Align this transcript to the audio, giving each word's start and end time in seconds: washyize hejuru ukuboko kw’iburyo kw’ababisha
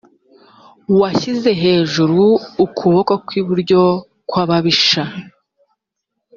washyize 0.99 1.51
hejuru 1.63 2.21
ukuboko 2.65 3.11
kw’iburyo 3.25 3.81
kw’ababisha 4.29 5.03